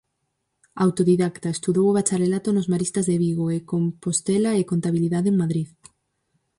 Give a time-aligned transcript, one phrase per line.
[0.85, 5.69] Autodidacta, estudou o bacharelato nos Maristas de Vigo e Compostela e contabilidade en Madrid.